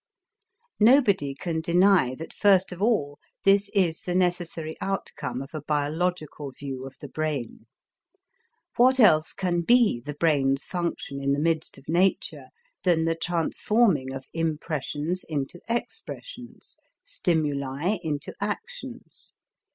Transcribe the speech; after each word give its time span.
Nobody 0.79 1.35
can 1.35 1.61
deny 1.61 2.15
that 2.15 2.33
first 2.33 2.71
of 2.71 2.81
all 2.81 3.19
this 3.43 3.69
is 3.71 4.01
the 4.01 4.15
necessary 4.15 4.75
outcome 4.81 5.43
of 5.43 5.53
a 5.53 5.61
biological 5.61 6.49
view 6.49 6.87
of 6.87 6.97
the 6.99 7.07
brain. 7.07 7.67
What 8.77 8.99
else 8.99 9.31
can 9.31 9.61
be 9.61 9.99
the 9.99 10.15
brain's 10.15 10.63
function 10.63 11.21
in 11.21 11.33
the 11.33 11.39
midst 11.39 11.77
of 11.77 11.87
nature 11.87 12.47
than 12.83 13.03
the 13.05 13.13
transforming 13.13 14.11
of 14.11 14.25
impressions 14.33 15.23
into 15.29 15.59
expressions, 15.69 16.77
stimuli 17.03 17.97
into 18.01 18.33
actions? 18.41 19.35